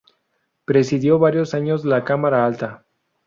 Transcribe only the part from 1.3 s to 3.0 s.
años la Cámara Alta.